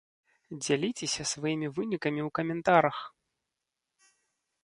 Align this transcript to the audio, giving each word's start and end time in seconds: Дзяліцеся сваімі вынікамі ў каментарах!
Дзяліцеся 0.63 1.23
сваімі 1.33 1.67
вынікамі 1.75 2.21
ў 2.27 2.33
каментарах! 2.41 3.05